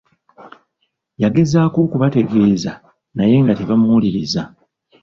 [1.23, 2.71] Yagezaako okubategeeza
[3.15, 4.41] naye nga tebamuwuliriza.